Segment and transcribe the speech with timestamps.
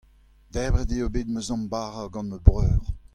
[0.53, 2.81] debret eo bet ma zamm bara gant ma breur.